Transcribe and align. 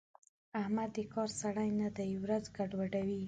احمد 0.61 0.89
د 0.95 0.99
کار 1.13 1.29
سړی 1.41 1.69
نه 1.79 1.89
دی؛ 1.97 2.11
ورځ 2.23 2.43
ګوډوي. 2.55 3.19